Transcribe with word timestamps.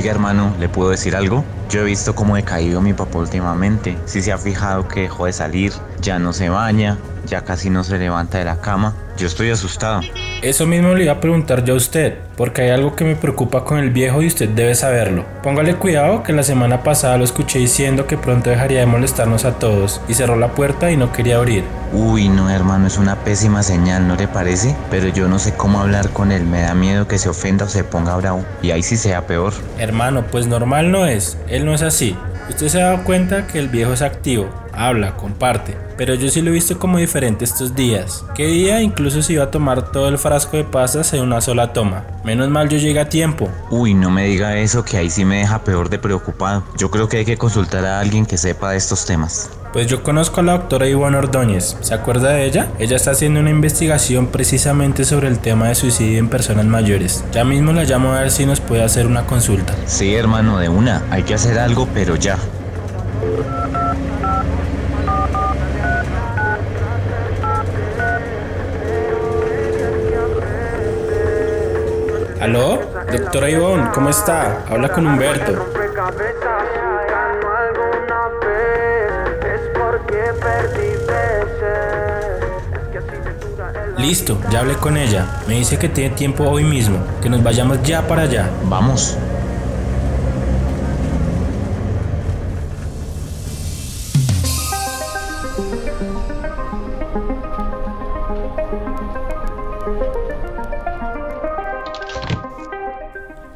Oiga 0.00 0.12
hermano, 0.12 0.54
¿le 0.58 0.70
puedo 0.70 0.88
decir 0.88 1.14
algo? 1.14 1.44
Yo 1.68 1.80
he 1.80 1.84
visto 1.84 2.14
cómo 2.14 2.38
he 2.38 2.42
caído 2.42 2.80
mi 2.80 2.94
papá 2.94 3.18
últimamente. 3.18 3.98
Si 4.06 4.22
se 4.22 4.32
ha 4.32 4.38
fijado 4.38 4.88
que 4.88 5.00
dejó 5.00 5.26
de 5.26 5.34
salir, 5.34 5.74
ya 5.98 6.18
no 6.18 6.32
se 6.32 6.48
baña, 6.48 7.02
ya 7.26 7.42
casi 7.44 7.70
no 7.70 7.84
se 7.84 7.98
levanta 7.98 8.38
de 8.38 8.44
la 8.44 8.60
cama. 8.60 8.94
Yo 9.16 9.26
estoy 9.26 9.50
asustado. 9.50 10.00
Eso 10.40 10.66
mismo 10.66 10.94
le 10.94 11.04
iba 11.04 11.12
a 11.12 11.20
preguntar 11.20 11.64
yo 11.64 11.74
a 11.74 11.76
usted, 11.76 12.16
porque 12.36 12.62
hay 12.62 12.70
algo 12.70 12.96
que 12.96 13.04
me 13.04 13.16
preocupa 13.16 13.64
con 13.64 13.78
el 13.78 13.90
viejo 13.90 14.22
y 14.22 14.26
usted 14.26 14.48
debe 14.48 14.74
saberlo. 14.74 15.26
Póngale 15.42 15.74
cuidado 15.74 16.22
que 16.22 16.32
la 16.32 16.42
semana 16.42 16.82
pasada 16.82 17.18
lo 17.18 17.24
escuché 17.24 17.58
diciendo 17.58 18.06
que 18.06 18.16
pronto 18.16 18.48
dejaría 18.48 18.80
de 18.80 18.86
molestarnos 18.86 19.44
a 19.44 19.58
todos 19.58 20.00
y 20.08 20.14
cerró 20.14 20.36
la 20.36 20.52
puerta 20.52 20.90
y 20.90 20.96
no 20.96 21.12
quería 21.12 21.36
abrir. 21.36 21.64
Uy, 21.92 22.28
no 22.28 22.48
hermano, 22.48 22.86
es 22.86 22.96
una 22.96 23.16
pésima 23.16 23.62
señal, 23.62 24.08
¿no 24.08 24.16
le 24.16 24.28
parece? 24.28 24.74
Pero 24.90 25.08
yo 25.08 25.28
no 25.28 25.38
sé 25.38 25.52
cómo 25.54 25.80
hablar 25.80 26.10
con 26.10 26.32
él, 26.32 26.44
me 26.44 26.62
da 26.62 26.74
miedo 26.74 27.06
que 27.06 27.18
se 27.18 27.28
ofenda 27.28 27.66
o 27.66 27.68
se 27.68 27.84
ponga 27.84 28.16
bravo. 28.16 28.44
Y 28.62 28.70
ahí 28.70 28.82
sí 28.82 28.96
sea 28.96 29.26
peor. 29.26 29.52
Hermano, 29.78 30.24
pues 30.30 30.46
normal 30.46 30.90
no 30.90 31.06
es, 31.06 31.36
él 31.48 31.66
no 31.66 31.74
es 31.74 31.82
así. 31.82 32.16
Usted 32.48 32.68
se 32.68 32.82
ha 32.82 32.86
dado 32.86 33.04
cuenta 33.04 33.46
que 33.46 33.58
el 33.58 33.68
viejo 33.68 33.92
es 33.92 34.02
activo, 34.02 34.48
habla, 34.86 35.16
comparte, 35.16 35.76
pero 35.98 36.14
yo 36.14 36.30
sí 36.30 36.40
lo 36.40 36.50
he 36.50 36.54
visto 36.54 36.78
como 36.78 36.98
diferente 36.98 37.44
estos 37.44 37.74
días. 37.74 38.24
¿Qué 38.34 38.46
día 38.46 38.80
incluso 38.80 39.20
se 39.20 39.34
iba 39.34 39.44
a 39.44 39.50
tomar 39.50 39.92
todo 39.92 40.08
el 40.08 40.16
frasco 40.16 40.56
de 40.56 40.64
pastas 40.64 41.12
en 41.12 41.22
una 41.22 41.40
sola 41.42 41.74
toma? 41.74 42.04
Menos 42.24 42.48
mal 42.48 42.68
yo 42.70 42.78
llegué 42.78 43.00
a 43.00 43.08
tiempo. 43.08 43.48
Uy, 43.70 43.92
no 43.92 44.10
me 44.10 44.24
diga 44.24 44.56
eso, 44.56 44.82
que 44.82 44.96
ahí 44.96 45.10
sí 45.10 45.24
me 45.24 45.40
deja 45.40 45.62
peor 45.64 45.90
de 45.90 45.98
preocupado. 45.98 46.64
Yo 46.78 46.90
creo 46.90 47.08
que 47.08 47.18
hay 47.18 47.24
que 47.26 47.36
consultar 47.36 47.84
a 47.84 48.00
alguien 48.00 48.24
que 48.24 48.38
sepa 48.38 48.70
de 48.70 48.78
estos 48.78 49.04
temas. 49.04 49.50
Pues 49.72 49.86
yo 49.86 50.02
conozco 50.02 50.40
a 50.40 50.42
la 50.42 50.52
doctora 50.52 50.88
Ivonne 50.88 51.18
Ordóñez. 51.18 51.76
¿Se 51.80 51.94
acuerda 51.94 52.30
de 52.30 52.46
ella? 52.46 52.68
Ella 52.78 52.96
está 52.96 53.12
haciendo 53.12 53.38
una 53.38 53.50
investigación 53.50 54.26
precisamente 54.28 55.04
sobre 55.04 55.28
el 55.28 55.38
tema 55.38 55.68
de 55.68 55.74
suicidio 55.76 56.18
en 56.18 56.28
personas 56.28 56.64
mayores. 56.64 57.22
Ya 57.32 57.44
mismo 57.44 57.72
la 57.72 57.84
llamo 57.84 58.12
a 58.12 58.20
ver 58.20 58.30
si 58.30 58.46
nos 58.46 58.60
puede 58.60 58.82
hacer 58.82 59.06
una 59.06 59.26
consulta. 59.26 59.74
Sí, 59.86 60.14
hermano, 60.14 60.58
de 60.58 60.68
una. 60.68 61.04
Hay 61.10 61.22
que 61.22 61.34
hacer 61.34 61.58
algo, 61.58 61.86
pero 61.94 62.16
ya. 62.16 62.36
¿Aló? 72.40 72.80
Doctora 73.12 73.50
Ivonne, 73.50 73.90
¿cómo 73.94 74.08
está? 74.08 74.64
Habla 74.68 74.88
con 74.88 75.06
Humberto. 75.06 75.52
Listo, 83.98 84.38
ya 84.50 84.60
hablé 84.60 84.74
con 84.76 84.96
ella. 84.96 85.26
Me 85.46 85.54
dice 85.54 85.78
que 85.78 85.90
tiene 85.90 86.16
tiempo 86.16 86.44
hoy 86.44 86.64
mismo, 86.64 86.98
que 87.20 87.28
nos 87.28 87.42
vayamos 87.42 87.82
ya 87.82 88.06
para 88.08 88.22
allá. 88.22 88.48
Vamos. 88.64 89.18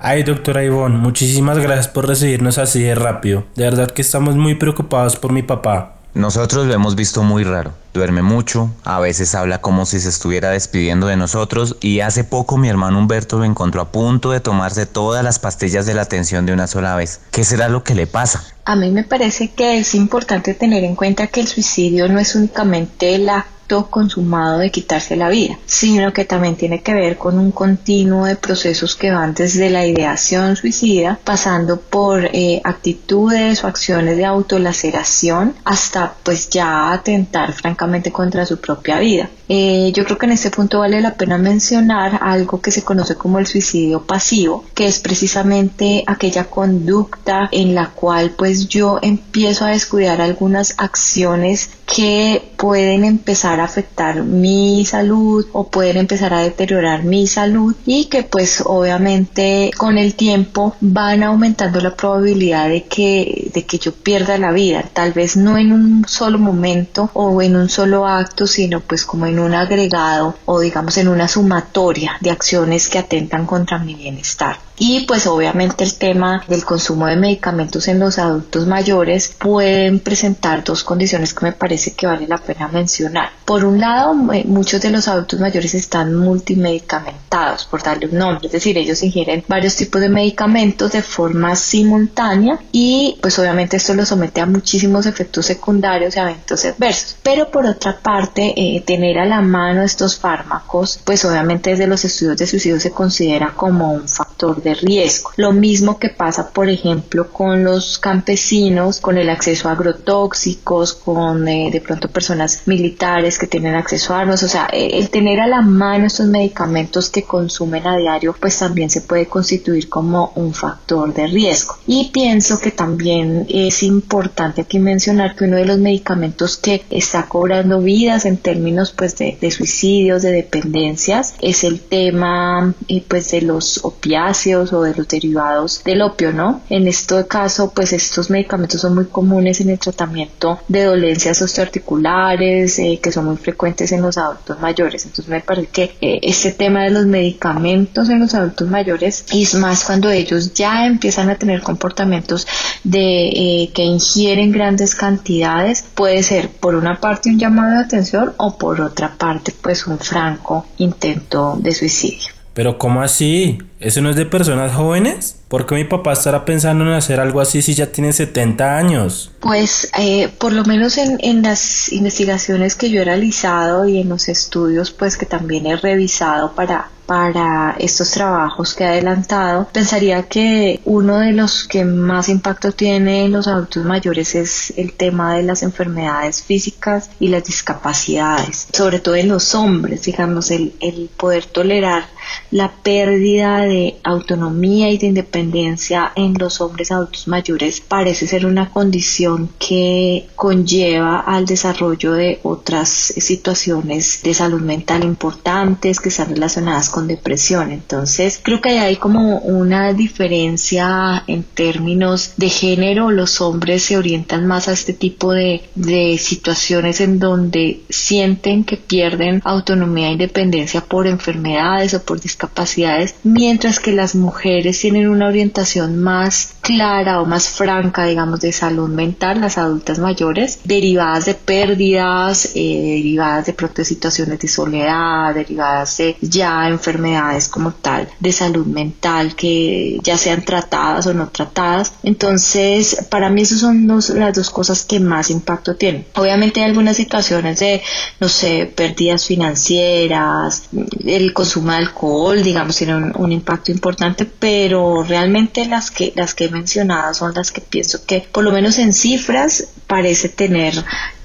Ay, 0.07 0.23
doctora 0.23 0.63
Ivonne, 0.63 0.99
muchísimas 0.99 1.57
gracias 1.59 1.89
por 1.89 2.07
recibirnos 2.07 2.59
así 2.59 2.83
de 2.83 2.95
rápido. 2.95 3.45
De 3.55 3.65
verdad 3.65 3.91
que 3.91 4.03
estamos 4.03 4.37
muy 4.37 4.55
preocupados 4.55 5.17
por 5.17 5.33
mi 5.33 5.43
papá. 5.43 5.95
Nosotros 6.13 6.67
lo 6.67 6.75
hemos 6.75 6.95
visto 6.95 7.23
muy 7.23 7.43
raro. 7.43 7.73
Duerme 7.94 8.22
mucho, 8.22 8.72
a 8.82 8.99
veces 8.99 9.37
habla 9.37 9.60
como 9.60 9.87
si 9.87 10.00
se 10.00 10.09
estuviera 10.09 10.50
despidiendo 10.50 11.06
de 11.06 11.16
nosotros 11.16 11.77
y 11.81 12.00
hace 12.00 12.25
poco 12.25 12.56
mi 12.56 12.69
hermano 12.69 12.99
Humberto 12.99 13.38
lo 13.38 13.44
encontró 13.44 13.81
a 13.81 13.93
punto 13.93 14.32
de 14.32 14.41
tomarse 14.41 14.84
todas 14.84 15.22
las 15.22 15.38
pastillas 15.38 15.87
de 15.87 15.94
la 15.94 16.03
atención 16.03 16.44
de 16.44 16.53
una 16.53 16.66
sola 16.66 16.97
vez. 16.97 17.21
¿Qué 17.31 17.44
será 17.44 17.69
lo 17.69 17.84
que 17.84 17.94
le 17.94 18.09
pasa? 18.09 18.43
A 18.65 18.75
mí 18.75 18.91
me 18.91 19.05
parece 19.05 19.53
que 19.53 19.78
es 19.78 19.94
importante 19.94 20.55
tener 20.55 20.82
en 20.82 20.97
cuenta 20.97 21.28
que 21.28 21.38
el 21.38 21.47
suicidio 21.47 22.09
no 22.09 22.19
es 22.19 22.34
únicamente 22.34 23.15
el 23.15 23.28
acto 23.28 23.55
consumado 23.91 24.59
de 24.59 24.71
quitarse 24.71 25.16
la 25.16 25.28
vida, 25.28 25.59
sino 25.66 26.12
que 26.12 26.25
también 26.25 26.56
tiene 26.56 26.82
que 26.82 26.94
ver 26.94 27.16
con 27.16 27.38
un 27.38 27.50
continuo 27.50 28.26
de 28.26 28.37
procesos 28.37 28.94
que 28.94 29.11
van 29.11 29.34
desde 29.34 29.71
la 29.71 29.87
ideación 29.87 30.56
suicida, 30.56 31.19
pasando 31.25 31.81
por 31.81 32.26
eh, 32.26 32.61
actitudes 32.65 33.65
o 33.65 33.66
acciones 33.66 34.16
de 34.16 34.26
autolaceración, 34.26 35.55
hasta 35.65 36.15
pues 36.22 36.50
ya 36.50 36.93
atentar 36.93 37.53
francamente 37.53 37.84
contra 38.11 38.47
su 38.47 38.59
propia 38.59 38.99
vida. 38.99 39.31
Eh, 39.49 39.93
yo 39.94 40.05
creo 40.05 40.19
que 40.19 40.27
en 40.27 40.32
este 40.32 40.50
punto 40.50 40.81
vale 40.81 41.00
la 41.00 41.15
pena 41.15 41.38
mencionar 41.38 42.19
algo 42.22 42.60
que 42.60 42.71
se 42.71 42.82
conoce 42.82 43.16
como 43.16 43.38
el 43.38 43.47
suicidio 43.47 44.03
pasivo, 44.03 44.65
que 44.75 44.87
es 44.87 45.00
precisamente 45.00 46.05
aquella 46.06 46.44
conducta 46.44 47.49
en 47.53 47.75
la 47.75 47.91
cual 47.91 48.32
pues 48.37 48.69
yo 48.69 48.99
empiezo 49.03 49.65
a 49.65 49.71
descuidar 49.71 50.21
algunas 50.21 50.75
acciones 50.78 51.71
que 51.87 52.53
pueden 52.56 53.05
empezar 53.05 53.60
a 53.60 53.65
afectar 53.65 54.22
mi 54.22 54.84
salud 54.87 55.47
o 55.53 55.69
pueden 55.69 55.99
empezar 55.99 56.32
a 56.32 56.41
deteriorar 56.41 57.05
mi 57.05 57.26
salud 57.26 57.75
y 57.84 58.06
que 58.06 58.22
pues 58.22 58.62
obviamente 58.65 59.71
con 59.76 59.99
el 59.99 60.15
tiempo 60.15 60.75
van 60.81 61.22
aumentando 61.22 61.81
la 61.81 61.94
probabilidad 61.94 62.69
de 62.69 62.84
que, 62.84 63.50
de 63.53 63.65
que 63.65 63.78
yo 63.78 63.93
pierda 63.93 64.38
la 64.38 64.53
vida, 64.53 64.84
tal 64.93 65.12
vez 65.12 65.37
no 65.37 65.59
en 65.59 65.72
un 65.72 66.05
solo 66.09 66.38
momento 66.38 67.11
o 67.12 67.43
en 67.43 67.56
un 67.56 67.69
solo 67.69 68.06
acto, 68.06 68.47
sino 68.47 68.81
pues 68.81 69.05
como 69.05 69.26
en 69.26 69.34
un 69.39 69.55
agregado 69.55 70.37
o 70.47 70.61
digamos 70.61 70.97
en 70.99 71.09
una 71.09 71.28
sumatoria 71.28 72.17
de 72.21 72.31
acciones 72.31 72.89
que 72.89 72.99
atentan 72.99 73.47
contra 73.47 73.78
mi 73.78 73.95
bienestar. 73.95 74.59
Y 74.77 75.01
pues 75.07 75.27
obviamente 75.27 75.85
el 75.85 75.95
tema 75.95 76.45
del 76.49 76.65
consumo 76.65 77.07
de 77.07 77.17
medicamentos 77.17 77.87
en 77.89 78.01
los 78.01 78.19
adultos 78.19 78.67
mayores 78.67 79.35
pueden 79.39 80.01
presentar 80.01 80.65
dos 80.65 80.83
condiciones 80.83 81.33
que 81.33 81.47
me 81.47 81.53
parece 81.53 81.93
que 81.93 82.07
vale 82.07 82.27
la 82.27 82.39
pena 82.39 82.69
mencionar. 82.69 83.31
Por 83.45 83.65
un 83.65 83.79
lado, 83.79 84.15
muchos 84.15 84.81
de 84.81 84.91
los 84.91 85.07
adultos 85.07 85.39
mayores 85.39 85.75
están 85.75 86.15
multimedicamentados, 86.15 87.67
por 87.67 87.83
darle 87.83 88.07
un 88.07 88.19
nombre, 88.19 88.47
es 88.47 88.53
decir, 88.53 88.77
ellos 88.77 89.03
ingieren 89.03 89.45
varios 89.47 89.77
tipos 89.77 90.01
de 90.01 90.09
medicamentos 90.09 90.93
de 90.93 91.03
forma 91.03 91.55
simultánea 91.55 92.59
y 92.73 93.19
pues 93.21 93.39
obviamente 93.39 93.77
esto 93.77 93.95
los 93.95 94.09
somete 94.09 94.41
a 94.41 94.47
muchísimos 94.47 95.06
efectos 95.06 95.47
secundarios 95.47 96.17
y 96.17 96.19
eventos 96.19 96.65
adversos. 96.65 97.17
Pero 97.23 97.51
por 97.51 97.67
otra 97.67 97.99
parte, 98.01 98.55
eh, 98.56 98.82
tener 98.85 99.19
a 99.19 99.25
la 99.25 99.41
mano 99.41 99.82
estos 99.82 100.19
fármacos, 100.19 101.00
pues 101.05 101.25
obviamente 101.25 101.71
desde 101.71 101.87
los 101.87 102.05
estudios 102.05 102.37
de 102.37 102.47
suicidio 102.47 102.81
se 102.81 102.91
considera 102.91 103.53
como 103.55 103.93
un 103.93 104.09
factor 104.09 104.24
de 104.37 104.75
riesgo. 104.75 105.31
Lo 105.37 105.53
mismo 105.53 105.99
que 105.99 106.09
pasa, 106.09 106.51
por 106.51 106.69
ejemplo, 106.69 107.31
con 107.31 107.63
los 107.63 107.99
campesinos, 107.99 109.01
con 109.01 109.17
el 109.17 109.31
acceso 109.31 109.69
a 109.69 109.73
agrotóxicos, 109.73 110.95
con 110.95 111.47
eh, 111.47 111.71
de 111.73 111.81
pronto 111.81 112.09
personas 112.09 112.63
militares 112.67 113.39
que 113.39 113.47
tienen 113.47 113.77
acceso 113.77 114.13
a 114.13 114.21
armas, 114.21 114.43
o 114.43 114.49
sea, 114.49 114.69
eh, 114.73 114.91
el 114.95 115.09
tener 115.11 115.41
a 115.41 115.47
la 115.47 115.63
mano 115.63 116.07
estos 116.07 116.27
medicamentos 116.27 117.11
que 117.11 117.23
consumen 117.23 117.87
a 117.87 117.97
diario, 117.97 118.35
pues 118.39 118.59
también 118.59 118.91
se 118.91 119.03
puede 119.03 119.27
constituir 119.27 119.89
como 119.89 120.33
un 120.35 120.53
factor 120.53 121.15
de 121.15 121.29
riesgo. 121.29 121.77
Y 121.87 122.11
pienso 122.13 122.61
que 122.61 122.73
también 122.73 123.47
es 123.49 123.83
importante 123.83 124.63
aquí 124.63 124.79
mencionar 124.79 125.37
que 125.37 125.45
uno 125.45 125.57
de 125.57 125.65
los 125.65 125.79
medicamentos 125.79 126.57
que 126.57 126.85
está 126.91 127.27
cobrando 127.29 127.81
vidas 127.81 128.25
en 128.27 128.37
términos 128.37 128.93
pues 128.93 129.17
de, 129.17 129.39
de 129.41 129.51
suicidios, 129.51 130.23
de 130.23 130.33
dependencias, 130.33 131.35
es 131.41 131.63
el 131.63 131.81
tema 131.81 132.75
eh, 132.89 133.05
pues 133.07 133.31
de 133.31 133.43
los 133.43 133.85
opiáceos 133.85 134.24
opiáceos 134.25 134.73
o 134.73 134.82
de 134.82 134.94
los 134.94 135.06
derivados 135.09 135.82
del 135.85 136.03
opio, 136.03 136.32
¿no? 136.32 136.62
En 136.71 136.87
este 136.87 137.26
caso, 137.26 137.73
pues 137.75 137.93
estos 137.93 138.31
medicamentos 138.31 138.81
son 138.81 138.94
muy 138.94 139.06
comunes 139.06 139.61
en 139.61 139.71
el 139.71 139.79
tratamiento 139.79 140.61
de 140.69 140.85
dolencias 140.85 141.43
osteoarticulares 141.43 142.79
eh, 142.79 142.99
que 143.03 143.12
son 143.12 143.26
muy 143.26 143.37
frecuentes 143.37 143.93
en 143.93 144.03
los 144.03 144.17
adultos 144.17 144.61
mayores. 144.61 145.05
Entonces 145.05 145.29
me 145.29 145.41
parece 145.41 145.69
que 145.69 145.82
eh, 146.00 146.21
este 146.23 146.53
tema 146.53 146.82
de 146.85 146.91
los 146.91 147.06
medicamentos 147.06 148.09
en 148.09 148.21
los 148.21 148.35
adultos 148.35 148.69
mayores 148.69 149.25
es 149.32 149.55
más 149.55 149.85
cuando 149.85 150.11
ellos 150.11 150.55
ya 150.55 150.87
empiezan 150.87 151.29
a 151.31 151.37
tener 151.37 151.62
comportamientos 151.62 152.47
de 152.82 153.29
eh, 153.29 153.71
que 153.75 153.82
ingieren 153.82 154.53
grandes 154.53 154.94
cantidades, 154.94 155.85
puede 155.94 156.23
ser 156.23 156.49
por 156.49 156.75
una 156.75 157.00
parte 157.00 157.29
un 157.29 157.38
llamado 157.38 157.73
de 157.73 157.85
atención 157.85 158.32
o 158.38 158.56
por 158.56 158.81
otra 158.81 159.17
parte 159.17 159.55
pues 159.61 159.87
un 159.87 159.99
franco 159.99 160.67
intento 160.79 161.56
de 161.61 161.73
suicidio. 161.73 162.34
Pero 162.55 162.79
¿cómo 162.79 163.03
así? 163.03 163.59
¿Eso 163.81 164.01
no 164.01 164.11
es 164.11 164.17
de 164.17 164.27
personas 164.27 164.73
jóvenes? 164.73 165.37
¿Por 165.49 165.67
qué 165.67 165.75
mi 165.75 165.85
papá 165.85 166.12
estará 166.12 166.45
pensando 166.45 166.85
en 166.85 166.93
hacer 166.93 167.19
algo 167.19 167.41
así 167.41 167.62
si 167.62 167.75
ya 167.75 167.91
tiene 167.91 168.12
70 168.12 168.79
años? 168.79 169.33
Pues 169.41 169.91
eh, 169.99 170.29
por 170.39 170.53
lo 170.53 170.65
menos 170.65 170.97
en, 170.97 171.19
en, 171.21 171.43
las 171.43 171.93
investigaciones 171.93 172.77
que 172.77 172.91
yo 172.91 173.03
he 173.03 173.05
realizado 173.05 173.87
y 173.89 173.99
en 173.99 174.09
los 174.09 174.29
estudios 174.29 174.93
pues 174.93 175.17
que 175.17 175.27
también 175.27 175.67
he 175.67 175.77
revisado 175.77 176.53
para 176.55 176.91
para 177.06 177.77
estos 177.79 178.11
trabajos 178.11 178.75
que 178.75 178.85
he 178.85 178.89
adelantado, 178.89 179.69
pensaría 179.73 180.23
que 180.25 180.81
uno 180.85 181.19
de 181.19 181.33
los 181.33 181.65
que 181.65 181.85
más 181.85 182.29
impacto 182.29 182.73
tiene 182.73 183.25
en 183.25 183.33
los 183.33 183.47
adultos 183.47 183.85
mayores 183.85 184.35
es 184.35 184.73
el 184.77 184.93
tema 184.93 185.35
de 185.35 185.43
las 185.43 185.62
enfermedades 185.62 186.43
físicas 186.43 187.11
y 187.21 187.29
las 187.29 187.45
discapacidades, 187.45 188.69
sobre 188.73 189.01
todo 189.01 189.17
en 189.17 189.29
los 189.29 189.55
hombres, 189.55 190.03
digamos, 190.03 190.51
el, 190.51 190.75
el 190.81 191.11
poder 191.17 191.47
tolerar 191.47 192.05
la 192.51 192.73
pérdida 192.73 193.59
de 193.61 193.99
autonomía 194.05 194.91
y 194.91 194.99
de 194.99 195.07
independencia 195.09 196.12
en 196.15 196.35
los 196.35 196.61
hombres 196.61 196.91
adultos 196.91 197.29
mayores 197.29 197.81
parece 197.81 198.27
ser 198.27 198.47
una 198.47 198.71
condición 198.71 199.50
que 199.59 200.29
conlleva 200.37 201.21
al 201.21 201.47
desarrollo 201.47 202.12
de 202.12 202.41
otras 202.43 202.89
situaciones 202.89 204.21
de 204.23 204.35
salud 204.35 204.61
mental 204.61 205.05
importantes 205.05 206.00
que 206.00 206.09
están 206.09 206.31
relacionadas 206.31 206.89
con 206.94 207.08
depresión. 207.08 207.73
Entonces, 207.73 208.38
creo 208.41 208.61
que 208.61 208.79
hay 208.79 208.94
como 208.94 209.38
una 209.38 209.93
diferencia 209.93 211.25
en 211.26 211.43
términos 211.43 212.35
de 212.37 212.49
género. 212.49 213.11
Los 213.11 213.41
hombres 213.41 213.82
se 213.82 213.96
orientan 213.96 214.46
más 214.46 214.69
a 214.69 214.73
este 214.73 214.93
tipo 214.93 215.32
de, 215.32 215.62
de 215.75 216.17
situaciones 216.19 217.00
en 217.00 217.19
donde 217.19 217.81
sienten 217.88 218.62
que 218.62 218.76
pierden 218.76 219.43
autonomía 219.44 220.11
e 220.11 220.12
independencia 220.12 220.82
por 220.82 221.08
enfermedades 221.08 221.94
o 221.94 222.02
por 222.05 222.20
discapacidades, 222.20 223.17
mientras 223.25 223.81
que 223.81 223.90
las 223.90 224.14
mujeres 224.14 224.79
tienen 224.79 225.08
una 225.08 225.26
orientación 225.26 225.99
más 225.99 226.55
clara 226.61 227.20
o 227.20 227.26
más 227.26 227.49
franca, 227.49 228.05
digamos, 228.05 228.38
de 228.40 228.52
salud 228.52 228.88
mental, 228.88 229.40
las 229.40 229.58
adultas 229.58 229.99
mayores, 229.99 230.61
derivadas 230.62 231.25
de 231.25 231.35
pérdidas, 231.35 232.52
eh, 232.55 232.99
derivadas 232.99 233.47
de 233.47 233.52
pronto 233.52 233.82
situaciones 233.82 234.38
de 234.38 234.47
soledad, 234.47 235.35
derivadas 235.35 235.97
de 235.97 236.17
ya 236.20 236.69
enfermedades 236.85 237.49
como 237.49 237.73
tal, 237.73 238.09
de 238.21 238.33
salud 238.33 238.67
mental, 238.67 239.35
que 239.35 239.99
ya 240.03 240.19
sean 240.19 240.45
tratadas 240.45 241.07
o 241.07 241.15
no 241.15 241.29
tratadas. 241.29 241.95
Entonces, 242.03 243.07
para 243.09 243.31
mí 243.31 243.43
esas 243.43 243.61
son 243.61 243.87
las 243.87 244.35
dos 244.35 244.51
cosas 244.51 244.85
que 244.85 245.01
más 245.01 245.31
impacto 245.31 245.77
tienen. 245.77 246.07
Obviamente 246.15 246.61
hay 246.61 246.67
algunas 246.67 246.97
situaciones 246.97 247.61
de, 247.61 247.83
no 248.21 248.29
sé, 248.29 248.71
pérdidas 248.75 249.25
financieras, 249.25 250.65
el 251.07 251.33
consumo 251.33 251.71
de 251.73 251.79
alcohol, 251.79 252.43
digamos, 252.43 252.77
tiene 252.77 252.97
un, 252.97 253.13
un 253.17 253.33
impacto 253.33 253.73
importante, 253.73 254.27
pero 254.27 255.03
realmente 255.03 255.65
las 255.67 255.91
que, 255.91 256.13
las 256.17 256.35
que 256.35 256.51
mencionadas 256.51 257.19
son 257.19 257.33
las 257.35 257.51
que 257.51 257.63
pienso 257.63 258.05
que, 258.05 258.21
por 258.21 258.45
lo 258.45 258.53
menos 258.53 258.79
en 258.79 258.93
cifras, 258.93 259.69
parece 259.87 260.29
tener 260.29 260.75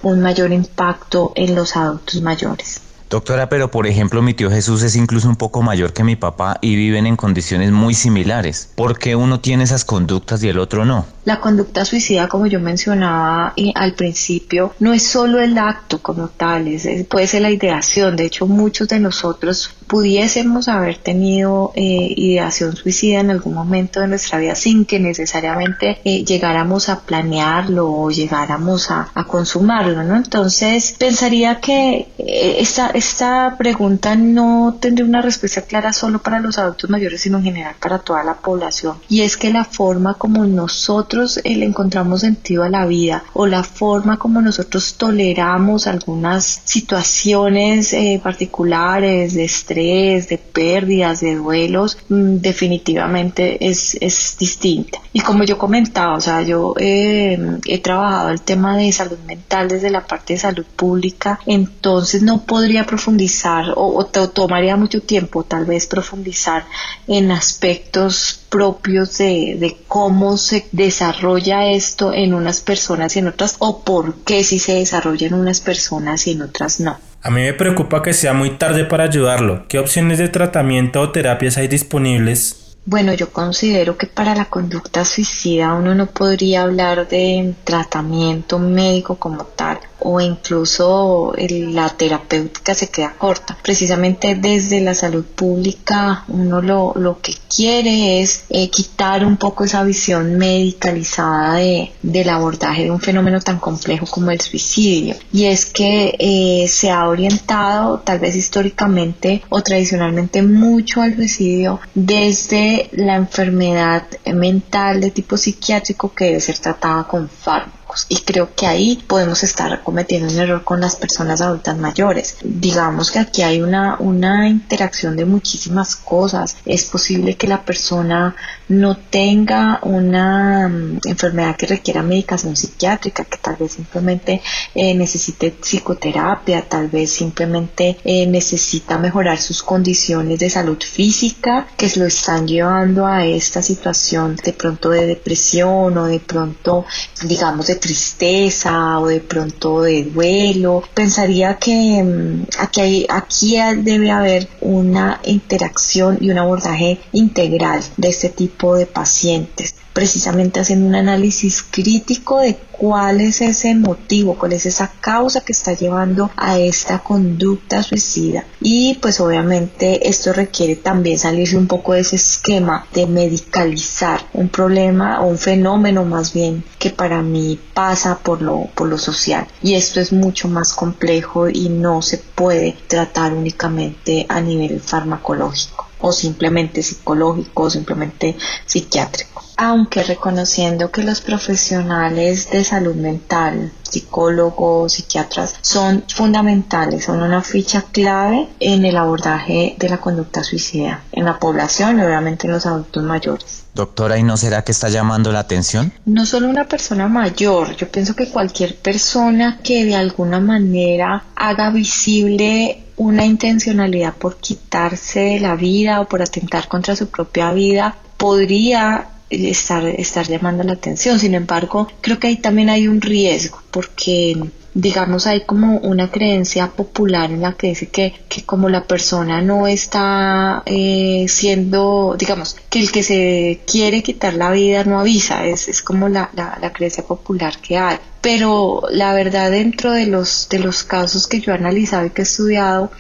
un 0.04 0.22
mayor 0.22 0.54
impacto 0.54 1.34
en 1.36 1.56
los 1.56 1.76
adultos 1.76 2.22
mayores. 2.22 2.82
Doctora, 3.10 3.50
pero 3.50 3.72
por 3.72 3.88
ejemplo 3.88 4.22
mi 4.22 4.36
tío 4.36 4.52
Jesús 4.52 4.84
es 4.84 4.96
incluso 4.96 5.28
un 5.28 5.36
poco 5.36 5.64
mayor 5.64 5.94
que 5.94 6.04
mi 6.04 6.16
papá 6.16 6.60
y 6.62 6.76
viven 6.76 7.08
en 7.08 7.16
condiciones 7.16 7.72
muy 7.72 7.96
similares. 7.96 8.70
¿Por 8.76 9.00
qué 9.00 9.16
uno 9.16 9.40
tiene 9.40 9.64
esas 9.64 9.84
conductas 9.84 10.44
y 10.44 10.50
el 10.50 10.60
otro 10.60 10.86
no? 10.86 11.08
La 11.30 11.40
conducta 11.40 11.86
suicida, 11.86 12.28
como 12.28 12.48
yo 12.48 12.60
mencionaba 12.60 13.54
al 13.76 13.94
principio, 13.94 14.74
no 14.80 14.94
es 14.94 15.04
solo 15.04 15.40
el 15.40 15.60
acto 15.60 16.02
como 16.02 16.30
tal, 16.30 16.66
puede 17.08 17.28
ser 17.28 17.44
la 17.44 17.52
ideación. 17.52 18.16
De 18.16 18.26
hecho, 18.26 18.48
muchos 18.48 18.88
de 18.88 19.00
nosotros 19.00 19.76
pudiésemos 19.86 20.68
haber 20.68 20.98
tenido 20.98 21.72
eh, 21.76 22.14
ideación 22.16 22.76
suicida 22.76 23.20
en 23.20 23.30
algún 23.30 23.54
momento 23.54 24.00
de 24.00 24.08
nuestra 24.08 24.40
vida 24.40 24.56
sin 24.56 24.86
que 24.86 25.00
necesariamente 25.00 26.00
eh, 26.04 26.24
llegáramos 26.24 26.90
a 26.90 27.02
planearlo 27.02 27.92
o 27.92 28.10
llegáramos 28.10 28.90
a, 28.90 29.10
a, 29.14 29.24
consumarlo, 29.26 30.04
¿no? 30.04 30.16
Entonces, 30.16 30.96
pensaría 30.98 31.60
que 31.60 32.08
eh, 32.18 32.58
esta, 32.60 32.90
esta 32.92 33.56
pregunta 33.58 34.16
no 34.16 34.78
tendría 34.80 35.08
una 35.08 35.22
respuesta 35.22 35.62
clara 35.64 35.94
solo 35.94 36.20
para 36.20 36.40
los 36.40 36.58
adultos 36.58 36.90
mayores, 36.90 37.22
sino 37.22 37.38
en 37.38 37.46
general 37.46 37.76
para 37.80 38.00
toda 38.00 38.24
la 38.24 38.36
población. 38.36 38.98
Y 39.10 39.22
es 39.22 39.38
que 39.38 39.52
la 39.52 39.66
forma 39.66 40.16
como 40.16 40.46
nosotros 40.46 41.19
le 41.44 41.66
encontramos 41.66 42.22
sentido 42.22 42.64
a 42.64 42.70
la 42.70 42.86
vida 42.86 43.24
o 43.34 43.46
la 43.46 43.64
forma 43.64 44.18
como 44.18 44.42
nosotros 44.42 44.96
toleramos 44.96 45.88
algunas 45.88 46.62
situaciones 46.66 47.96
particulares 48.24 49.34
de 49.34 49.44
estrés, 49.44 50.30
de 50.30 50.38
pérdidas, 50.38 51.22
de 51.22 51.36
duelos, 51.36 51.98
mm, 52.10 52.38
definitivamente 52.38 53.68
es, 53.68 53.98
es 54.00 54.36
distinta. 54.40 55.00
Y 55.14 55.22
como 55.22 55.44
yo 55.44 55.58
comentaba, 55.58 56.16
o 56.16 56.22
sea, 56.22 56.42
yo 56.42 56.74
eh, 56.78 57.38
he 57.66 57.80
trabajado 57.80 58.30
el 58.30 58.42
tema 58.42 58.78
de 58.78 58.92
salud 58.92 59.18
mental 59.26 59.68
desde 59.68 59.90
la 59.90 60.06
parte 60.06 60.34
de 60.34 60.40
salud 60.40 60.66
pública, 60.76 61.40
entonces 61.46 62.22
no 62.22 62.46
podría 62.46 62.86
profundizar 62.86 63.74
o, 63.76 63.98
o 63.98 64.06
tomaría 64.06 64.76
mucho 64.76 65.02
tiempo 65.02 65.44
tal 65.44 65.66
vez 65.66 65.88
profundizar 65.88 66.66
en 67.08 67.32
aspectos 67.32 68.39
propios 68.50 69.18
de, 69.18 69.56
de, 69.60 69.78
cómo 69.88 70.38
se 70.38 70.68
desarrolla 70.72 71.72
esto 71.72 72.14
en 72.14 72.34
unas 72.34 72.62
personas 72.62 73.16
y 73.16 73.20
en 73.20 73.28
otras 73.28 73.56
o 73.60 73.84
por 73.84 74.16
qué 74.24 74.44
si 74.44 74.60
se 74.60 74.76
desarrolla 74.76 75.28
en 75.28 75.34
unas 75.34 75.62
personas 75.62 76.28
y 76.28 76.32
en 76.32 76.42
otras 76.42 76.80
no. 76.80 76.98
A 77.22 77.30
mí 77.30 77.42
me 77.42 77.54
preocupa 77.54 78.02
que 78.02 78.14
sea 78.14 78.34
muy 78.34 78.52
tarde 78.52 78.86
para 78.86 79.04
ayudarlo. 79.06 79.68
¿Qué 79.68 79.78
opciones 79.78 80.18
de 80.20 80.30
tratamiento 80.30 81.02
o 81.02 81.12
terapias 81.12 81.58
hay 81.58 81.68
disponibles? 81.68 82.78
Bueno, 82.86 83.14
yo 83.14 83.32
considero 83.32 83.98
que 83.98 84.08
para 84.08 84.34
la 84.34 84.46
conducta 84.46 85.06
suicida 85.06 85.74
uno 85.74 85.94
no 85.94 86.08
podría 86.08 86.64
hablar 86.64 87.08
de 87.08 87.54
tratamiento 87.64 88.58
médico 88.58 89.16
como 89.16 89.44
tal 89.44 89.80
o 90.02 90.20
incluso 90.20 91.34
la 91.38 91.90
terapéutica 91.90 92.74
se 92.74 92.90
queda 92.90 93.14
corta. 93.18 93.58
Precisamente 93.62 94.36
desde 94.36 94.82
la 94.82 94.94
salud 94.94 95.26
pública 95.26 96.24
uno 96.28 96.62
lo, 96.62 96.94
lo 96.96 97.20
que 97.22 97.34
quiere 97.54 98.22
es 98.22 98.46
eh, 98.50 98.70
quitar 98.70 99.26
un 99.26 99.38
poco 99.38 99.64
esa 99.64 99.84
visión 99.84 100.38
medicalizada 100.38 101.56
de, 101.56 101.92
del 102.02 102.30
abordaje 102.30 102.84
de 102.84 102.92
un 102.92 103.00
fenómeno 103.00 103.40
tan 103.40 103.60
complejo 103.60 104.06
como 104.06 104.32
el 104.32 104.42
suicidio. 104.42 105.16
Y 105.32 105.46
es 105.46 105.66
que 105.66 106.16
eh, 106.20 106.68
se 106.68 106.92
ha 106.92 107.08
orientado 107.08 108.00
tal 108.00 108.20
vez 108.20 108.36
históricamente 108.36 109.42
o 109.50 109.62
tradicionalmente 109.62 110.42
mucho 110.42 111.02
al 111.02 111.16
suicidio 111.16 111.80
desde 111.94 112.90
la 112.94 113.16
enfermedad 113.16 114.04
mental 114.26 115.02
de 115.02 115.12
tipo 115.12 115.38
psiquiátrico 115.38 116.14
que 116.14 116.26
debe 116.26 116.40
ser 116.40 116.58
tratada 116.60 117.04
con 117.06 117.30
fármacos 117.30 117.79
y 118.08 118.18
creo 118.18 118.54
que 118.56 118.68
ahí 118.68 119.04
podemos 119.08 119.44
estar 119.44 119.84
cometiendo 119.84 120.32
un 120.32 120.40
error 120.40 120.64
con 120.64 120.82
las 120.82 120.96
personas 120.96 121.42
adultas 121.42 121.78
mayores. 121.78 122.38
Digamos 122.44 123.12
que 123.12 123.20
aquí 123.20 123.42
hay 123.42 123.62
una, 123.62 123.98
una 124.00 124.48
interacción 124.48 125.16
de 125.16 125.26
muchísimas 125.26 125.96
cosas. 125.96 126.58
Es 126.66 126.86
posible 126.86 127.36
que 127.36 127.48
la 127.48 127.64
persona 127.64 128.36
no 128.68 128.96
tenga 128.98 129.80
una 129.82 130.68
mm, 130.68 131.00
enfermedad 131.06 131.56
que 131.56 131.68
requiera 131.68 132.04
medicación 132.04 132.56
psiquiátrica, 132.56 133.26
que 133.26 133.38
tal 133.38 133.56
vez 133.56 133.74
simplemente 133.74 134.42
eh, 134.76 134.94
necesite 134.94 135.52
psicoterapia, 135.52 136.62
tal 136.62 136.88
vez 136.88 137.12
simplemente 137.12 137.98
eh, 138.04 138.28
necesita 138.28 138.98
mejorar 138.98 139.40
sus 139.40 139.64
condiciones 139.64 140.40
de 140.40 140.50
salud 140.50 140.78
física 140.82 141.68
que 141.76 141.92
lo 141.96 142.06
están 142.06 142.48
llevando 142.48 143.08
a 143.08 143.26
esta 143.26 143.62
situación 143.62 144.36
de 144.36 144.54
pronto 144.54 144.92
de 144.92 145.08
depresión 145.08 145.98
o 145.98 146.06
de 146.06 146.20
pronto 146.20 146.86
digamos 147.24 147.68
de 147.68 147.79
tristeza 147.80 149.00
o 149.00 149.08
de 149.08 149.20
pronto 149.20 149.82
de 149.82 150.04
duelo. 150.04 150.84
Pensaría 150.94 151.58
que 151.58 152.04
mm, 152.04 152.48
aquí, 152.60 152.82
hay, 152.82 153.06
aquí 153.10 153.58
debe 153.78 154.12
haber 154.12 154.48
una 154.62 155.20
interacción 155.24 156.18
y 156.22 156.30
un 156.30 156.38
abordaje 156.38 157.00
integral 157.12 157.82
de 157.98 158.10
este 158.10 158.30
tipo 158.30 158.76
de 158.76 158.86
pacientes 158.86 159.76
precisamente 160.00 160.62
haciendo 160.62 160.88
un 160.88 160.96
análisis 160.96 161.62
crítico 161.62 162.40
de 162.40 162.56
cuál 162.72 163.20
es 163.20 163.42
ese 163.42 163.76
motivo, 163.76 164.36
cuál 164.36 164.54
es 164.54 164.66
esa 164.66 164.94
causa 165.02 165.42
que 165.42 165.52
está 165.52 165.74
llevando 165.74 166.32
a 166.38 166.58
esta 166.58 167.00
conducta 167.00 167.84
suicida. 167.84 168.46
Y 168.62 168.94
pues 169.02 169.20
obviamente 169.20 170.08
esto 170.08 170.32
requiere 170.32 170.78
también 170.78 171.20
salirse 171.20 171.58
un 171.58 171.68
poco 171.68 171.92
de 171.92 172.00
ese 172.00 172.16
esquema 172.16 172.88
de 172.94 173.08
medicalizar 173.08 174.22
un 174.32 174.48
problema 174.48 175.20
o 175.20 175.28
un 175.28 175.38
fenómeno 175.38 176.06
más 176.06 176.32
bien 176.32 176.64
que 176.78 176.92
para 176.92 177.22
mí 177.22 177.60
pasa 177.74 178.20
por 178.20 178.42
lo, 178.42 178.70
por 178.76 178.88
lo 178.88 178.98
social. 178.98 179.48
Y 179.62 179.74
esto 179.74 180.00
es 180.00 180.14
mucho 180.14 180.48
más 180.48 180.72
complejo 180.72 181.50
y 181.50 181.68
no 181.68 182.02
se 182.02 182.20
puede 182.20 182.78
tratar 182.88 183.34
únicamente 183.34 184.26
a 184.30 184.40
nivel 184.40 184.80
farmacológico 184.80 185.88
o 186.00 186.14
simplemente 186.14 186.82
psicológico 186.82 187.64
o 187.64 187.70
simplemente 187.70 188.38
psiquiátrico. 188.66 189.49
Aunque 189.62 190.04
reconociendo 190.04 190.90
que 190.90 191.04
los 191.04 191.20
profesionales 191.20 192.50
de 192.50 192.64
salud 192.64 192.96
mental, 192.96 193.74
psicólogos, 193.82 194.94
psiquiatras, 194.94 195.54
son 195.60 196.06
fundamentales, 196.08 197.04
son 197.04 197.22
una 197.22 197.42
ficha 197.42 197.84
clave 197.92 198.48
en 198.62 198.86
el 198.86 198.96
abordaje 198.96 199.76
de 199.78 199.90
la 199.90 199.98
conducta 199.98 200.46
suicida 200.46 201.04
en 201.12 201.26
la 201.26 201.40
población 201.40 202.00
y 202.00 202.04
obviamente 202.04 202.48
en 202.48 202.54
los 202.54 202.66
adultos 202.66 203.04
mayores. 203.04 203.66
Doctora, 203.74 204.18
¿y 204.18 204.24
no 204.24 204.38
será 204.38 204.64
que 204.64 204.72
está 204.72 204.88
llamando 204.88 205.34
la 205.34 205.40
atención? 205.40 205.92
No 206.06 206.26
solo 206.26 206.48
una 206.48 206.64
persona 206.64 207.10
mayor, 207.10 207.76
yo 207.76 207.92
pienso 207.92 208.16
que 208.16 208.30
cualquier 208.30 208.78
persona 208.78 209.60
que 209.62 209.84
de 209.84 209.96
alguna 209.96 210.40
manera 210.40 211.26
haga 211.36 211.70
visible 211.70 212.86
una 212.96 213.26
intencionalidad 213.26 214.14
por 214.14 214.38
quitarse 214.38 215.38
la 215.42 215.56
vida 215.56 216.00
o 216.00 216.08
por 216.08 216.22
atentar 216.22 216.70
contra 216.70 216.96
su 216.96 217.10
propia 217.10 217.52
vida 217.52 217.98
podría 218.16 219.08
estar, 219.30 219.86
estar 219.86 220.28
llamando 220.28 220.64
la 220.64 220.74
atención. 220.74 221.20
Sin 221.20 221.36
embargo, 221.36 221.88
creo 222.02 222.20
que 222.20 222.28
ahí 222.28 222.38
también 222.38 222.70
hay 222.70 222.88
un 222.88 223.02
riesgo 223.02 223.62
porque 223.72 224.38
digamos 224.74 225.26
hay 225.26 225.42
como 225.42 225.78
una 225.78 226.12
creencia 226.12 226.68
popular 226.68 227.32
en 227.32 227.42
la 227.42 227.54
que 227.54 227.68
dice 227.68 227.88
que, 227.88 228.14
que 228.30 228.44
como 228.44 228.70
la 228.70 228.84
persona 228.84 229.42
no 229.42 229.68
está 229.68 230.64
eh, 230.66 231.26
siendo, 231.28 232.16
digamos, 232.18 232.56
que 232.70 232.80
el 232.80 232.92
que 232.92 233.04
se 233.04 233.62
quiere 233.66 234.04
quitar 234.04 234.36
la 234.36 234.52
vida 234.52 234.84
no 234.84 235.00
avisa, 235.00 235.46
es, 235.46 235.68
es 235.68 235.82
como 235.82 236.08
la, 236.08 236.30
la, 236.36 236.58
la 236.62 236.72
creencia 236.72 237.04
popular 237.04 237.58
que 237.60 237.78
hay 237.78 237.98
pero 238.22 238.84
la 238.92 239.14
verdad 239.14 239.52
dentro 239.52 239.94
de 239.94 240.06
los, 240.06 240.50
de 240.50 240.60
los 240.60 240.84
casos 240.84 241.28
que 241.28 241.40
yo 241.40 241.52
he 241.52 241.56
analizado 241.56 242.06
y 242.06 242.10
que 242.10 242.22
he 242.22 242.24
estudiado, 242.24 242.92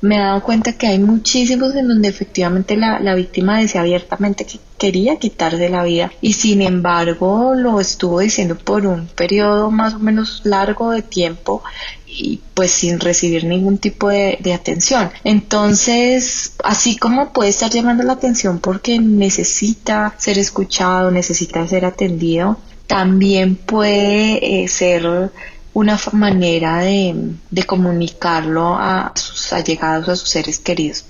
me 0.00 0.16
he 0.16 0.18
dado 0.18 0.42
cuenta 0.42 0.72
que 0.72 0.86
hay 0.86 0.98
muchísimos 0.98 1.74
en 1.74 1.88
donde 1.88 2.08
efectivamente 2.08 2.76
la, 2.76 3.00
la 3.00 3.14
víctima 3.14 3.58
decía 3.58 3.80
abiertamente 3.80 4.44
que 4.44 4.60
quería 4.78 5.16
quitarse 5.16 5.68
la 5.68 5.82
vida 5.82 6.12
y 6.20 6.34
sin 6.34 6.62
embargo 6.62 7.54
lo 7.54 7.80
estuvo 7.80 8.20
diciendo 8.20 8.56
por 8.56 8.86
un 8.86 9.08
periodo 9.08 9.70
más 9.70 9.94
o 9.94 9.98
menos 9.98 10.42
largo 10.44 10.92
de 10.92 11.02
tiempo 11.02 11.62
y 12.06 12.40
pues 12.54 12.70
sin 12.70 13.00
recibir 13.00 13.44
ningún 13.44 13.78
tipo 13.78 14.08
de, 14.08 14.38
de, 14.40 14.54
atención. 14.54 15.10
Entonces, 15.24 16.54
así 16.64 16.96
como 16.96 17.32
puede 17.32 17.50
estar 17.50 17.70
llamando 17.70 18.02
la 18.02 18.14
atención 18.14 18.60
porque 18.60 18.98
necesita 18.98 20.14
ser 20.16 20.38
escuchado, 20.38 21.10
necesita 21.10 21.66
ser 21.68 21.84
atendido, 21.84 22.56
también 22.88 23.54
puede 23.56 24.62
eh, 24.62 24.68
ser 24.68 25.30
una 25.74 25.98
manera 26.12 26.78
de, 26.78 27.34
comunicarlo 27.66 28.74
a 28.74 29.12
sus 29.14 29.52
allegados, 29.52 30.08
a 30.08 30.16
sus 30.16 30.28
seres 30.28 30.58
queridos. 30.58 31.04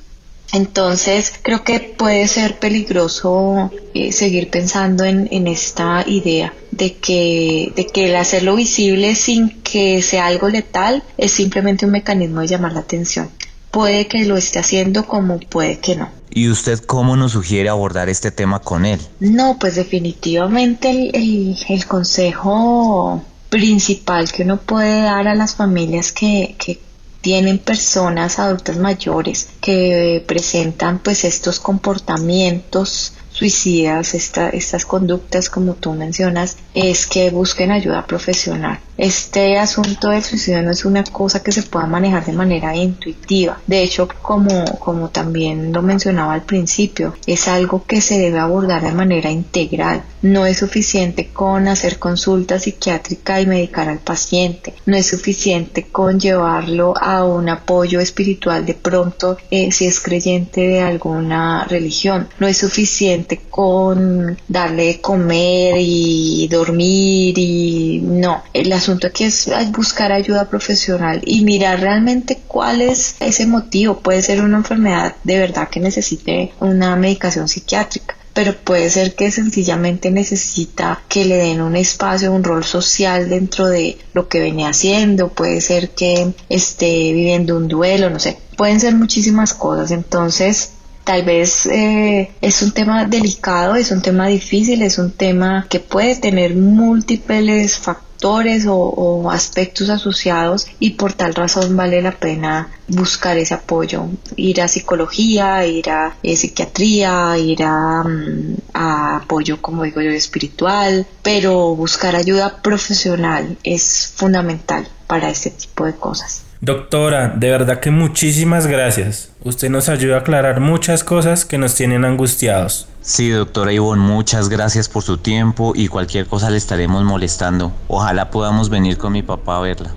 Entonces 0.52 1.34
creo 1.42 1.62
que 1.62 1.78
puede 1.80 2.26
ser 2.26 2.58
peligroso 2.58 3.70
eh, 3.92 4.12
seguir 4.12 4.48
pensando 4.48 5.04
en, 5.04 5.28
en, 5.30 5.46
esta 5.46 6.04
idea 6.06 6.54
de 6.70 6.94
que, 6.96 7.72
de 7.76 7.86
que 7.86 8.08
el 8.08 8.16
hacerlo 8.16 8.56
visible 8.56 9.14
sin 9.14 9.60
que 9.60 10.00
sea 10.00 10.26
algo 10.26 10.48
letal 10.48 11.02
es 11.18 11.32
simplemente 11.32 11.84
un 11.84 11.92
mecanismo 11.92 12.40
de 12.40 12.46
llamar 12.46 12.72
la 12.72 12.80
atención. 12.80 13.28
Puede 13.70 14.06
que 14.06 14.24
lo 14.24 14.38
esté 14.38 14.58
haciendo 14.58 15.06
como 15.06 15.38
puede 15.38 15.80
que 15.80 15.96
no. 15.96 16.08
¿Y 16.30 16.48
usted 16.50 16.78
cómo 16.80 17.16
nos 17.16 17.32
sugiere 17.32 17.68
abordar 17.68 18.08
este 18.08 18.30
tema 18.30 18.60
con 18.60 18.84
él? 18.84 19.00
No, 19.20 19.58
pues 19.58 19.74
definitivamente 19.76 21.10
el, 21.14 21.84
consejo 21.86 23.22
principal 23.48 24.30
que 24.30 24.42
uno 24.42 24.58
puede 24.58 25.02
dar 25.02 25.28
a 25.28 25.34
las 25.34 25.54
familias 25.54 26.12
que, 26.12 26.54
que 26.58 26.80
tienen 27.20 27.58
personas 27.58 28.38
adultas 28.38 28.76
mayores 28.76 29.48
que 29.60 30.24
presentan 30.26 31.00
pues 31.00 31.24
estos 31.24 31.58
comportamientos 31.58 33.12
suicidas, 33.38 34.14
estas 34.14 34.84
conductas 34.84 35.48
como 35.48 35.74
tú 35.74 35.92
mencionas, 35.92 36.56
es 36.74 37.06
que 37.06 37.30
busquen 37.30 37.70
ayuda 37.70 38.06
profesional. 38.06 38.80
Este 38.98 39.58
asunto 39.58 40.10
del 40.10 40.24
suicidio 40.24 40.60
no 40.60 40.72
es 40.72 40.84
una 40.84 41.04
cosa 41.04 41.40
que 41.40 41.52
se 41.52 41.62
pueda 41.62 41.86
manejar 41.86 42.26
de 42.26 42.32
manera 42.32 42.74
intuitiva. 42.74 43.60
De 43.64 43.84
hecho, 43.84 44.08
como, 44.22 44.64
como 44.80 45.10
también 45.10 45.72
lo 45.72 45.82
mencionaba 45.82 46.34
al 46.34 46.42
principio, 46.42 47.14
es 47.24 47.46
algo 47.46 47.84
que 47.86 48.00
se 48.00 48.18
debe 48.18 48.40
abordar 48.40 48.82
de 48.82 48.90
manera 48.90 49.30
integral. 49.30 50.02
No 50.20 50.46
es 50.46 50.58
suficiente 50.58 51.28
con 51.28 51.68
hacer 51.68 52.00
consulta 52.00 52.58
psiquiátrica 52.58 53.40
y 53.40 53.46
medicar 53.46 53.88
al 53.88 54.00
paciente. 54.00 54.74
No 54.84 54.96
es 54.96 55.06
suficiente 55.06 55.84
con 55.84 56.18
llevarlo 56.18 56.92
a 57.00 57.24
un 57.24 57.48
apoyo 57.48 58.00
espiritual 58.00 58.66
de 58.66 58.74
pronto 58.74 59.36
eh, 59.52 59.70
si 59.70 59.86
es 59.86 60.00
creyente 60.00 60.62
de 60.62 60.80
alguna 60.80 61.64
religión. 61.68 62.28
No 62.40 62.48
es 62.48 62.58
suficiente 62.58 63.27
con 63.36 64.38
darle 64.48 64.86
de 64.86 65.00
comer 65.00 65.74
y 65.78 66.48
dormir 66.48 67.38
y 67.38 68.00
no. 68.02 68.42
Las 68.54 68.82
asunto 68.82 69.12
que 69.12 69.26
es 69.26 69.50
buscar 69.70 70.12
ayuda 70.12 70.48
profesional 70.48 71.20
y 71.24 71.42
mirar 71.42 71.80
realmente 71.80 72.40
cuál 72.46 72.80
es 72.80 73.16
ese 73.20 73.46
motivo. 73.46 73.98
Puede 73.98 74.22
ser 74.22 74.40
una 74.42 74.56
enfermedad 74.56 75.16
de 75.24 75.38
verdad 75.38 75.68
que 75.68 75.80
necesite 75.80 76.52
una 76.60 76.96
medicación 76.96 77.48
psiquiátrica 77.48 78.16
pero 78.38 78.54
puede 78.54 78.88
ser 78.88 79.16
que 79.16 79.32
sencillamente 79.32 80.12
necesita 80.12 81.02
que 81.08 81.24
le 81.24 81.38
den 81.38 81.60
un 81.60 81.74
espacio, 81.74 82.32
un 82.32 82.44
rol 82.44 82.62
social 82.62 83.28
dentro 83.28 83.66
de 83.66 83.98
lo 84.12 84.28
que 84.28 84.38
venía 84.38 84.68
haciendo, 84.68 85.30
puede 85.30 85.60
ser 85.60 85.90
que 85.90 86.34
esté 86.48 87.12
viviendo 87.12 87.56
un 87.56 87.66
duelo, 87.66 88.10
no 88.10 88.20
sé, 88.20 88.38
pueden 88.56 88.78
ser 88.78 88.94
muchísimas 88.94 89.54
cosas, 89.54 89.90
entonces 89.90 90.70
tal 91.08 91.22
vez 91.22 91.64
eh, 91.64 92.30
es 92.42 92.60
un 92.60 92.72
tema 92.72 93.06
delicado, 93.06 93.76
es 93.76 93.90
un 93.92 94.02
tema 94.02 94.26
difícil, 94.26 94.82
es 94.82 94.98
un 94.98 95.10
tema 95.10 95.66
que 95.70 95.80
puede 95.80 96.16
tener 96.16 96.54
múltiples 96.54 97.78
factores 97.78 98.07
o, 98.22 99.30
aspectos 99.30 99.90
asociados 99.90 100.66
y 100.78 100.90
por 100.90 101.12
tal 101.12 101.34
razón 101.34 101.76
vale 101.76 102.02
la 102.02 102.12
pena 102.12 102.68
buscar 102.88 103.36
ese 103.36 103.54
apoyo, 103.54 104.06
ir 104.36 104.60
a 104.60 104.68
psicología, 104.68 105.66
ir 105.66 105.90
a 105.90 106.16
eh, 106.22 106.36
psiquiatría, 106.36 107.36
ir 107.38 107.62
a, 107.62 108.02
mm, 108.04 108.56
a, 108.74 109.16
apoyo, 109.18 109.60
como 109.60 109.84
digo 109.84 110.00
yo, 110.00 110.10
espiritual, 110.10 111.06
pero 111.22 111.74
buscar 111.74 112.16
ayuda 112.16 112.62
profesional 112.62 113.56
es 113.62 114.12
fundamental 114.16 114.88
para 115.06 115.30
este 115.30 115.50
tipo 115.50 115.84
de 115.84 115.94
cosas. 115.94 116.44
Doctora, 116.60 117.28
de 117.36 117.50
verdad 117.50 117.78
que 117.78 117.90
muchísimas 117.90 118.66
gracias. 118.66 119.30
Usted 119.44 119.70
nos 119.70 119.88
ayuda 119.88 120.16
a 120.16 120.20
aclarar 120.20 120.60
muchas 120.60 121.04
cosas 121.04 121.44
que 121.44 121.56
nos 121.56 121.76
tienen 121.76 122.04
angustiados. 122.04 122.88
Sí, 123.08 123.30
doctora 123.30 123.72
Ivonne, 123.72 124.02
muchas 124.02 124.50
gracias 124.50 124.90
por 124.90 125.02
su 125.02 125.16
tiempo 125.16 125.72
y 125.74 125.88
cualquier 125.88 126.26
cosa 126.26 126.50
le 126.50 126.58
estaremos 126.58 127.04
molestando. 127.04 127.72
Ojalá 127.86 128.30
podamos 128.30 128.68
venir 128.68 128.98
con 128.98 129.14
mi 129.14 129.22
papá 129.22 129.56
a 129.56 129.60
verla. 129.60 129.96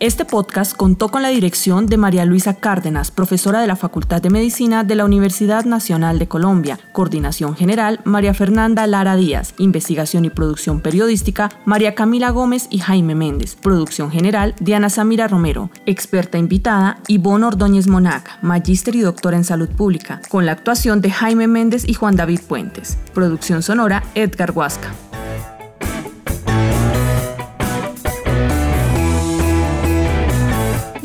Este 0.00 0.24
podcast 0.24 0.74
contó 0.74 1.10
con 1.10 1.20
la 1.20 1.28
dirección 1.28 1.84
de 1.84 1.98
María 1.98 2.24
Luisa 2.24 2.54
Cárdenas, 2.54 3.10
profesora 3.10 3.60
de 3.60 3.66
la 3.66 3.76
Facultad 3.76 4.22
de 4.22 4.30
Medicina 4.30 4.82
de 4.82 4.94
la 4.94 5.04
Universidad 5.04 5.66
Nacional 5.66 6.18
de 6.18 6.26
Colombia. 6.26 6.78
Coordinación 6.92 7.54
General, 7.54 8.00
María 8.04 8.32
Fernanda 8.32 8.86
Lara 8.86 9.14
Díaz. 9.16 9.52
Investigación 9.58 10.24
y 10.24 10.30
producción 10.30 10.80
periodística, 10.80 11.50
María 11.66 11.94
Camila 11.94 12.30
Gómez 12.30 12.66
y 12.70 12.78
Jaime 12.78 13.14
Méndez. 13.14 13.56
Producción 13.56 14.10
General, 14.10 14.54
Diana 14.58 14.88
Samira 14.88 15.28
Romero. 15.28 15.68
Experta 15.84 16.38
invitada, 16.38 17.00
Ivonne 17.06 17.44
Ordóñez 17.44 17.86
Monac, 17.86 18.38
magíster 18.40 18.96
y 18.96 19.02
doctora 19.02 19.36
en 19.36 19.44
Salud 19.44 19.68
Pública, 19.68 20.22
con 20.30 20.46
la 20.46 20.52
actuación 20.52 21.02
de 21.02 21.10
Jaime 21.10 21.46
Méndez 21.46 21.86
y 21.86 21.92
Juan 21.92 22.16
David 22.16 22.40
Puentes. 22.48 22.96
Producción 23.12 23.62
sonora, 23.62 24.02
Edgar 24.14 24.52
Huasca. 24.52 24.94